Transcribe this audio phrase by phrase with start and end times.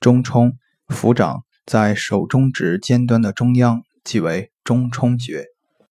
[0.00, 0.56] 中冲
[0.88, 5.44] 俯掌在手中指尖端的中央即为中冲穴